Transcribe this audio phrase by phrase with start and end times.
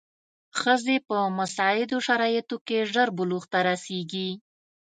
[0.59, 4.29] ښځې په مساعدو شرایطو کې ژر بلوغ ته رسېږي.